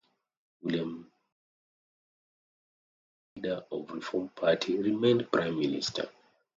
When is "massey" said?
1.01-1.09